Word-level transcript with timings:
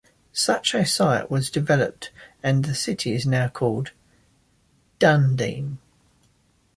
Such 0.33 0.73
a 0.73 0.83
site 0.83 1.29
was 1.29 1.51
developed 1.51 2.09
and 2.41 2.65
the 2.65 2.73
city 2.73 3.13
is 3.13 3.27
now 3.27 3.49
called 3.49 3.91
Dunedin. 4.97 5.77